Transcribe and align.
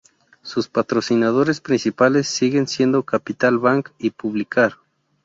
Sus 0.41 0.67
patrocinadores 0.67 1.61
principales 1.61 2.27
siguen 2.27 2.65
siendo 2.67 3.03
Capital 3.03 3.59
Bank 3.59 3.89
y 3.99 4.09
Publicar. 4.09 4.77